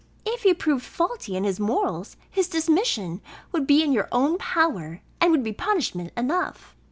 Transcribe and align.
If 0.25 0.41
he 0.41 0.55
proved 0.55 0.83
faulty 0.83 1.35
in 1.35 1.43
his 1.43 1.59
morals, 1.59 2.17
his 2.27 2.49
dismission 2.49 3.21
would 3.51 3.67
be 3.67 3.83
in 3.83 3.91
your 3.91 4.07
own 4.11 4.39
power, 4.39 5.01
and 5.21 5.29
would 5.31 5.43
be 5.43 5.53
punishment 5.53 6.11
enough. 6.17 6.75